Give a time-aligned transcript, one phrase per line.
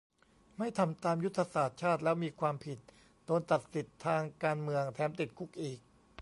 [0.57, 2.79] ไม่ทำตามยุทธศาสตร์ชาติแล้วมีความผิด
[3.25, 5.79] โดนตัดสิทธิ์ทางการเมือง แถมติดคุกอีก